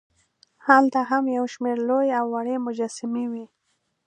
هلته 0.67 0.99
هم 1.09 1.23
یوشمېر 1.37 1.77
لوې 1.87 2.09
او 2.19 2.25
وړې 2.33 2.55
مجسمې 2.65 3.25
وې. 3.31 3.45